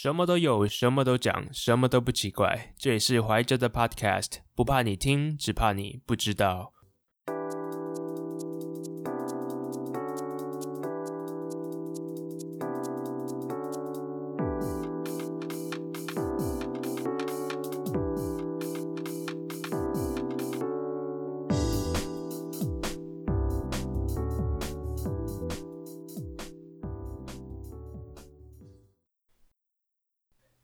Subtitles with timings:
[0.00, 2.72] 什么都有，什么都讲，什么都不奇怪。
[2.78, 6.72] 这里是怀旧的 Podcast，不怕你听，只怕你不知道。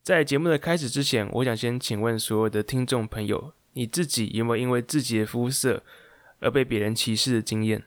[0.05, 5.83] 在节目的开始之前，我想先请问所有的听众朋友，你自己有没有因为自己的肤色
[6.41, 7.83] 而被别人歧视的经验？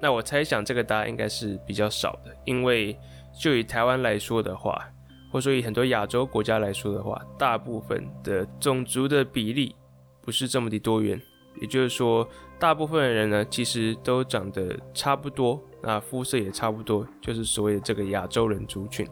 [0.00, 2.98] 那我猜想这个答案应该是比较少的，因为
[3.38, 4.90] 就以台湾来说的话，
[5.30, 9.76] 或者说以很多亚洲国家来说的话，大部分的种族的比例
[10.22, 11.20] 不是这么的多元。
[11.60, 12.28] 也就是说，
[12.58, 19.06] 大部分的人呢，其实都长得差不多，那肤色也差不多，就是所谓的这个亚洲人族群。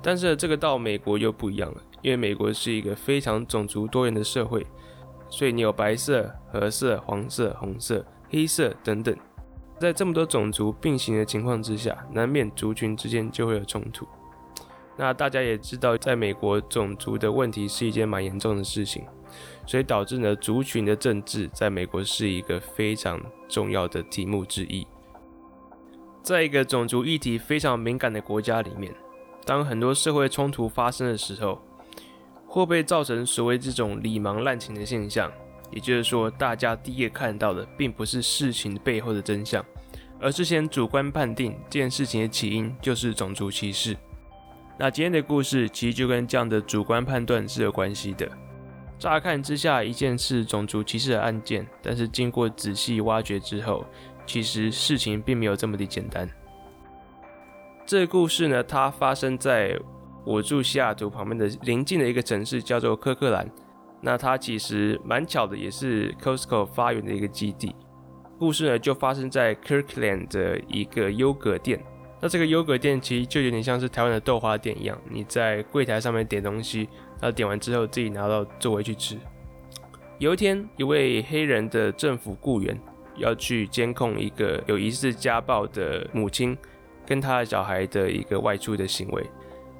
[0.00, 4.64] 但是这个到美国又不一样了，因为美国是一个非常种族多元的社会，
[5.28, 9.14] 所以你有白色、褐色、黄色、红色、黑色等等，
[9.80, 14.06] 在这么多种族并行的情况之下，难免族群之间就会有冲突。
[14.96, 19.04] 那大家也知道，在美国种族的问题是一件蛮严重的事情。
[19.66, 24.86] 所以导致呢，族群的政治在美国是一个非常重要的题目之一。
[26.22, 28.94] 在一个种族议题非常敏感的国家里面，
[29.46, 31.60] 当很多社会冲突发生的时候，
[32.46, 35.30] 会被造成所谓这种礼盲滥情的现象。
[35.70, 39.62] 也就是说，大家第一个看到的并不是事情背后的真相，
[40.18, 43.94] 而是先主观判定这件事情的起因就是种族歧视。
[44.78, 48.26] 那今天的故事其实就跟这样的主观判断是有关系的。
[48.98, 53.84] 乍看之下，一件是种族歧视的案件，但是经过仔细挖掘之后，
[54.26, 56.28] 其实事情并没有这么的简单。
[57.86, 59.78] 这个故事呢，它发生在
[60.24, 63.48] 我住西雅图旁边的邻近的一个城市，叫做科克兰。
[64.00, 67.74] 那它其实蛮巧的，也是 Costco 发源的一个基地。
[68.38, 71.80] 故事呢，就发生在 Kirkland 的一个优格店。
[72.20, 76.88] 那这个优格店其实就有点像是台湾的豆花店一样，你在柜台上面点东西。
[77.20, 79.18] 那点完之后，自己拿到座位去吃。
[80.18, 82.78] 有一天，一位黑人的政府雇员
[83.16, 86.56] 要去监控一个有疑似家暴的母亲
[87.06, 89.24] 跟他的小孩的一个外出的行为，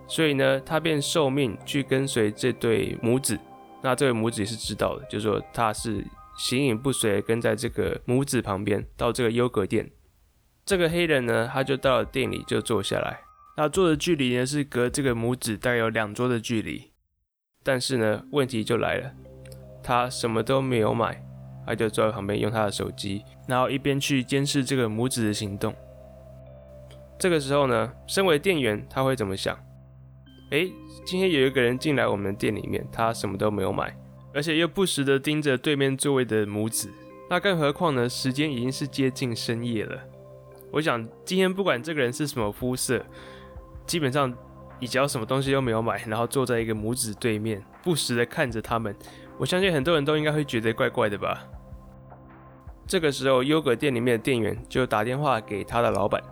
[0.07, 3.39] 所以呢，他便受命去跟随这对母子。
[3.83, 6.05] 那这位母子是知道的，就是说他是
[6.37, 9.91] 形影不随跟在这个母子旁边到这个优格店。
[10.65, 13.21] 这个黑人呢，他就到了店里就坐下来，
[13.57, 16.91] 那坐的距离呢是隔这个母子大概有两桌的距离。
[17.69, 19.13] 但是呢，问题就来了，
[19.83, 21.23] 他什么都没有买，
[21.67, 25.75] 他就坐在旁边用他的手机，然后一边去监视这个母子的行动。
[27.19, 29.55] 这个时候呢，身为店员，他会怎么想？
[30.51, 30.73] 诶，
[31.05, 33.95] 今天有一个人进来我们店里面，他什么都没有买，
[34.33, 36.91] 而且又不时的盯着对面座位的母子。
[37.29, 40.01] 那更何况呢，时间已经是接近深夜了。
[40.73, 43.05] 我想今天不管这个人是什么肤色，
[43.85, 44.35] 基本上。
[44.81, 48.95] 你只要什么东西都没有买，然后坐在一个母子对面，不时的看着他们，
[49.37, 51.45] 我相信很多人都应该会觉得怪怪的吧。
[52.87, 56.23] 这个时候，优格店里面的店员就打电话给他的老板，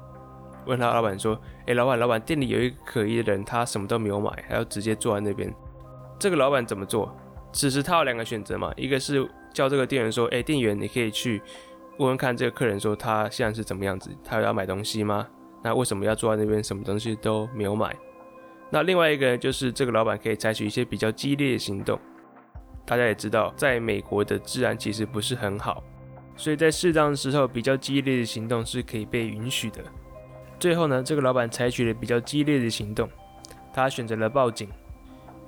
[0.65, 5.53] 问他老板说：“哎，老板，老板，店里有一个可疑的人，他什么都没有买，还要直接坐在那边。”
[6.19, 7.15] 这个老板怎么做？
[7.53, 11.43] 此时他有两个选择嘛，一个是叫这个店员说：“哎，店员，你可以去
[11.99, 15.27] 问问看这个客人，说他现在是怎么样子，他要买东西吗？
[15.63, 17.95] 那为什么要坐在那边，什么东西都没有买？”
[18.71, 21.99] 那另外一个呢，就是这个老板可以采取一些比较激烈的行动。
[22.85, 25.83] 大家也知道，在美国的治安其实不是很好，
[26.37, 29.83] 所以在适当的时候，比较激烈的行动是可以被允许的。
[30.59, 33.09] 最后呢，这个老板采取了比较激烈的行动，
[33.73, 34.69] 他选择了报警。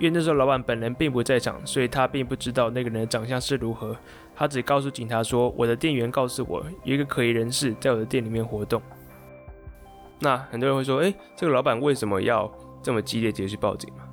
[0.00, 3.96] 因为那时候老板本人并不在场，所以他并不知道那个人的长相是如何。
[4.36, 8.80] 他只告诉警察说：“我的店员告诉我，有一个可疑人士在我的店里面活动。”
[10.20, 12.48] 那很多人会说：“诶，这个老板为什么要？”
[12.82, 14.04] 这么激烈，直接去报警嘛？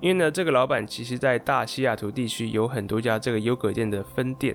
[0.00, 4.54] 因为呢，这个老板其实在大西雅图地区有很多家这个优格店的分店，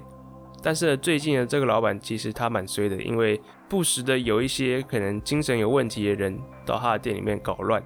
[0.62, 7.82] 但是最近呢，这个老板其实他蛮衰的，因为不时的有一些可能精神有问题的人到他的店里面搞乱、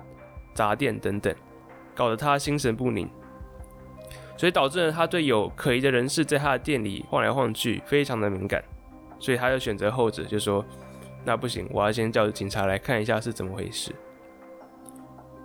[0.54, 1.34] 砸店等等，
[1.96, 3.10] 搞得他心神不宁，
[4.36, 8.62] 所以导致呢，他对有可疑的人士在他的店里晃来晃去非常的敏感，
[9.20, 10.66] 所以他就选择后者，就说
[11.24, 13.96] 那不行，我要先叫警察来看一下是怎么回事。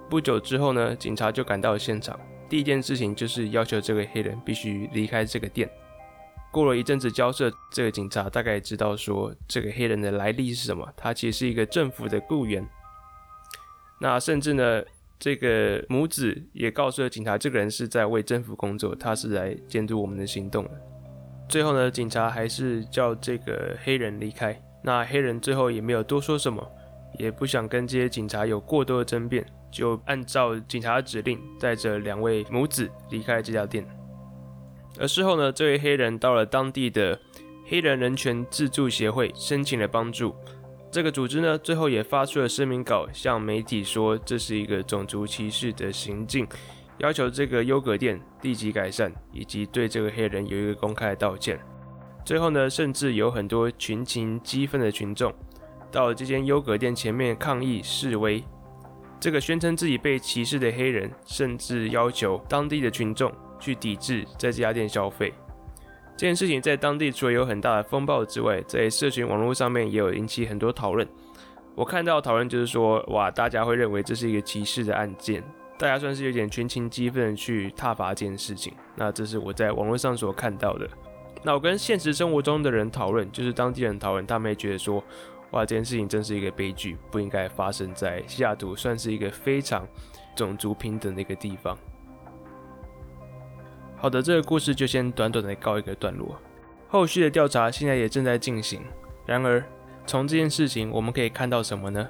[0.08, 2.18] 不久之后呢，警察就赶到了现场。
[2.48, 5.68] 第一件事情就是要求这个黑人必须离开这个店。
[6.50, 12.66] 过了一阵子交涉，这个警察大概知道说这个黑人的来历是什么，他其实是一个政府的雇员。
[14.00, 14.82] 那甚至呢，
[15.18, 20.70] 这个母子也告诉了警察，这个人是在为政府工作，他是来监督我们的行动的。
[21.50, 24.58] 最后呢，警察还是叫这个黑人离开。
[24.82, 26.66] 那黑人最后也没有多说什么，
[27.18, 33.86] 也不想跟这些警察有过多的争辩，就按照警察的指令，带着两位母子离开这家店。
[35.00, 37.18] 而事后呢，这位黑人到了当地的
[37.66, 40.34] 黑人人权自助协会，申请了帮助。
[40.90, 46.48] 这个组织呢，最后也发出了声明稿，向媒体说这是一个种族歧视的行径，
[46.98, 51.60] 要求这个优格店立即改善，以及对这个黑人有一个公开的道歉。
[52.24, 55.32] 最后呢，甚至有很多群情激愤的群众
[55.90, 58.42] 到了这间优格店前面抗议示威。
[59.20, 63.32] 这个宣称自己被歧视的黑人，甚至要求当地的群众。
[63.60, 65.34] 去抵制在这家店消费
[66.16, 71.04] 这件事情，在当地除了有很大的风暴之外，在社群网络上面也有引起很多讨论。
[71.74, 75.42] 我看到讨论就是说，哇，大家会认为这是一个歧视的案件，
[75.76, 78.72] 大家算是有点群情激愤去挞伐这件事情。
[78.94, 80.88] 那这是我在网络上所看到的。
[81.42, 85.02] 那我跟现实生活中的人讨论，就是当地人讨论，他们也觉得说，
[85.52, 89.86] 哇，这件事情真是一个悲剧，不应该发生在西雅图，算是一个非常
[90.36, 91.76] 种族平等的一个地方。
[93.96, 96.38] 好的，这个故事就先短短的告一个段落。
[96.88, 98.82] 后续的调查现在也正在进行。
[99.26, 99.64] 然而，
[100.06, 102.08] 从这件事情我们可以看到什么呢？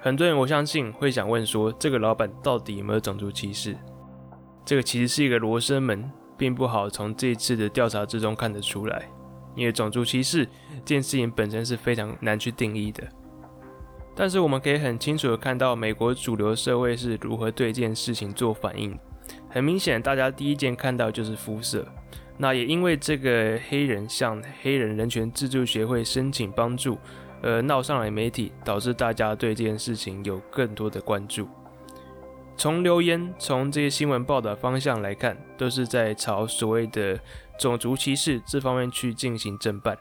[0.00, 3.76] 很多人我相信会想问说，这个老板到底有没有种族歧视？
[4.64, 9.08] 这个其实是一个罗生门，并不好从这一次的调查之中看得出来。
[9.54, 10.44] 因为种族歧视
[10.84, 13.02] 这件事情本身是非常难去定义的。
[14.14, 18.96] 但是我们可以很清楚的看到，美国主流社会是如何对这件事情做反应。
[19.48, 21.86] 很明显，大家第一件看到就是肤色。
[22.36, 26.98] 那也因为这个黑人向黑人人权自助协会申请帮助，
[27.42, 31.48] 而闹上了媒体，导致大家对这件事情有更多的关注。
[32.56, 37.18] 从留言、从这些新闻报道方向来看，都是在朝所谓的
[37.58, 39.98] 种族歧视这方面去进行侦办。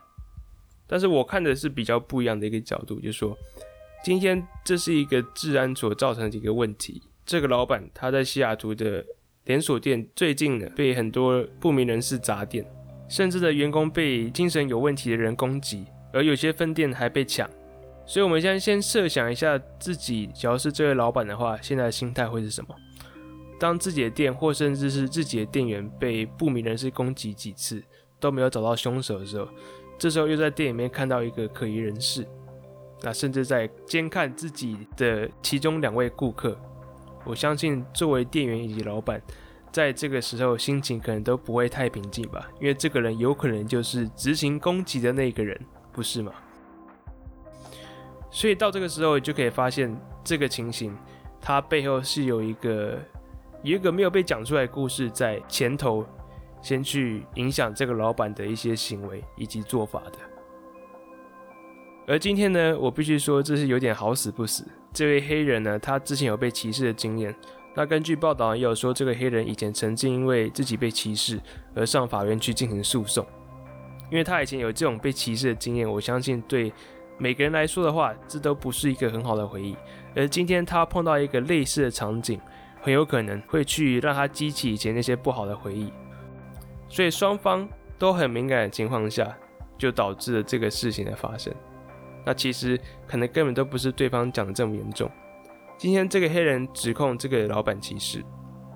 [0.87, 3.37] 但是我看的是比较不一样的一个角度，就是说，
[4.03, 7.01] 今天这是一个治安所造成的一个问题。
[7.25, 9.05] 这个老板他在西雅图的。
[9.45, 12.65] 连锁店最近呢被很多不明人士砸店，
[13.09, 15.83] 甚至的员工被精神有问题的人攻击，
[16.13, 17.45] 而有些分店还被抢。
[18.05, 22.73] 所以，我们现在先设想一下，自己只要是这位老板的话，现在的心态会是什么？
[23.59, 27.81] 当自己的店或甚至是自己的店员被不明人士攻击几次
[28.19, 29.47] 都没有找到凶手的时候，
[29.97, 32.27] 这时候又在店里面看到一个可疑人士，
[33.01, 36.57] 那甚至在监看自己的其中两位顾客。
[37.25, 39.21] 我相信，作为店员以及老板，
[39.71, 45.57] 在这个时候心情可能都不会太平静吧，因为这个人有可能就是执行攻击的那个人，
[45.93, 46.33] 不是吗？
[48.29, 50.93] 所以到这个时候你就可以发现，这个情形
[51.39, 52.99] 它背后是有一个
[53.63, 56.05] 有一个没有被讲出来的故事在前头，
[56.61, 60.19] 先去影响这个老板的一些行为以及做法的。
[62.05, 64.65] 而今天呢，我必须说，这是有点好死不死。
[64.91, 67.33] 这位黑人呢，他之前有被歧视的经验。
[67.73, 71.39] 那根据报道也有说，这个黑人以前曾经因为自己被歧视
[71.73, 73.25] 而上法院去进行诉讼。
[74.11, 76.71] 因为他以前有这种被歧视的经验，我相信对
[77.17, 79.73] 每个人来说的话，这都不是一个很好的回忆。
[80.13, 82.37] 而今天他碰到一个类似的场景，
[82.83, 85.91] 很有可能会去让他激起以前那些不好的回忆。
[86.89, 89.33] 所以双方都很敏感的情况下，
[89.77, 91.51] 就导致了这个事情的发生。
[92.25, 95.09] 那其实可能根本都不是对方讲的这么严重。
[95.77, 98.21] 今天这个黑人指控这个老板歧视，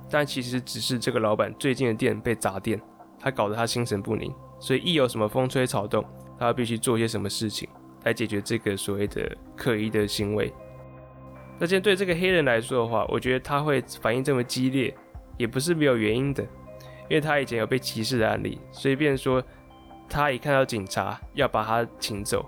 [0.10, 2.82] 但其实只是这个老板最近的店被砸店，
[3.20, 6.04] 他搞得他心神不宁，所以一有什么风吹草动，
[6.40, 7.68] 他必须做些什么事情
[8.06, 10.54] 来解决这个所谓的刻意的行为。
[11.60, 14.94] 那今天对这个黑人来说的话，我觉得他会反应这么激烈，
[15.38, 16.44] 也不是没有原因的，
[17.10, 19.44] 因为他以前有被歧视的案例，所以便说
[20.08, 22.46] 他一看到警察要把他请走。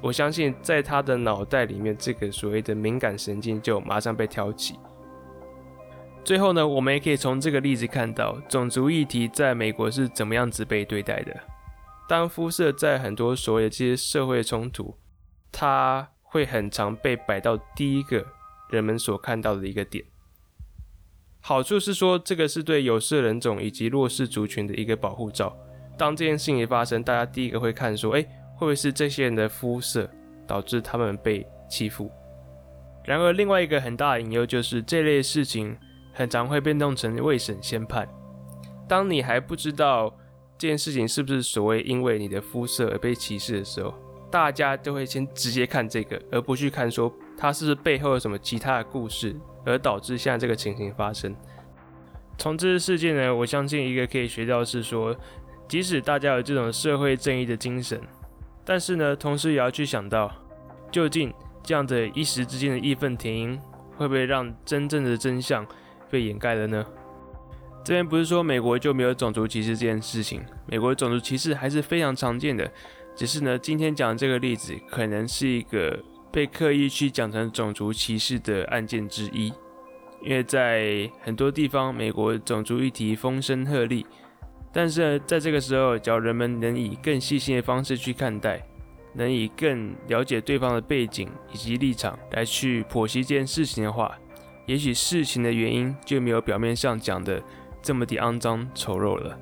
[0.00, 4.78] 我相信，在他的脑袋里面，这个所谓的敏感神经就马上被挑起。
[6.22, 11.34] 最后呢，我们也可以从这个例子看到，种族议题在美国是怎么样子被对待的。
[12.06, 14.94] 当肤色在很多所谓的这些社会冲突，
[15.50, 18.26] 它会很常被摆到第一个
[18.70, 20.04] 人们所看到的一个点。
[21.40, 25.56] 好处是说，这个是对有色人种以及弱势族群的一个保护罩。
[25.96, 28.26] 当这件事情一发生，大家第一个会看说，哎。
[28.56, 30.08] 会不会是这些人的肤色
[30.46, 32.08] 导致他们被欺负？
[33.04, 35.76] 然而，另外一个很大的隐忧就是这类事情
[36.12, 38.08] 很常会被弄成未审先判。
[38.88, 40.16] 当你还不知道
[40.56, 43.92] 这件事情是不是所谓因为你的肤色而被歧视的时候，
[44.30, 51.34] 大家就会先直接看这个，而不去看说他是背后有什么其他的故事，而导致现在这个情形发生。
[52.36, 55.14] 从这次事件呢，我相信一个可以学到是说，
[55.68, 58.00] 即使大家有这种社会正义的精神，
[58.64, 60.32] 但是呢，同时也要去想到，
[60.90, 63.60] 究竟这样的一时之间的义愤填膺，
[63.96, 65.66] 会不会让真正的真相
[66.10, 66.84] 被掩盖了呢？
[67.84, 72.68] 这边不是说美国就没有种族歧视这件事情，美国种族歧视还是非常常见的，
[73.14, 76.02] 只是呢，今天讲的这个例子可能是一个
[76.34, 79.52] 被刻意去讲成种族歧视的案件之一，
[80.20, 84.04] 因为在很多地方，美国种族议题风声鹤唳，
[84.72, 88.60] 但是，在这个时候，只要人们能以更细心的方式去看待，
[89.12, 94.12] 能以更了解对方的背景以及立场来去剖析这件事情的话，
[94.66, 97.40] 也许事情的原因就没有表面上讲的。
[97.80, 99.38] 这么的肮脏丑陋了。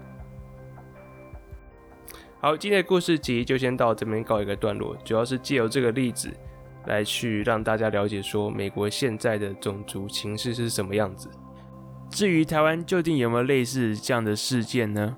[2.40, 6.28] 好，今天的故事集就先到这边告一个段落，主要是借由这个例子
[6.86, 11.28] 来去让大家了解说美国现在的种族情势是什么样子。
[12.10, 15.16] 至于台湾究竟有没有类似这样的事件呢？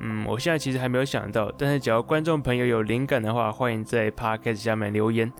[0.00, 5.32] 嗯，我现在其实还没有想到，但是只要观众朋友有灵感的话，欢迎在 podcast 下面留言。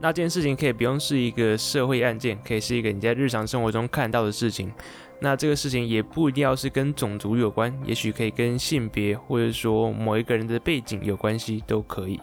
[0.00, 4.72] 那这件事情可以不用是一个社会案件，可以是一个你在日常生活中看到的事情。
[5.20, 12.20] 那这个事情也不一定要是跟种族有关，也许可以跟性别或者说某一个人的背景有关系，都可以。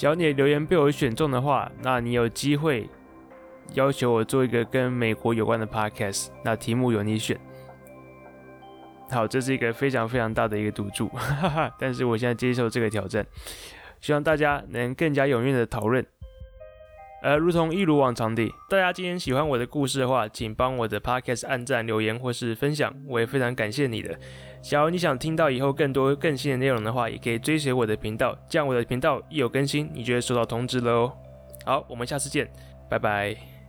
[0.00, 2.88] 只要你的留言被我选中的话，那你有机会
[3.74, 7.38] 要求我做一个跟美国有关的 podcast，那题目由你选。
[9.10, 11.76] 好，这是一个非常非常大的一个赌注，哈哈。
[11.78, 13.26] 但是我现在接受这个挑战，
[14.00, 16.02] 希望大家能更加踊跃的讨论。
[17.22, 24.18] 而，如同一如往常的，大家今天喜欢我的故事的话，请帮我的 podcast 按赞、留言或是分享，我也非常感谢你的。
[24.62, 31.12] 假如你想听到以后更多更新的内容的话，也可以追随我的频道，这样我的频道一有更新，你就会收到通知了哦。
[31.64, 32.48] 好，我们下次见，
[32.88, 33.59] 拜拜。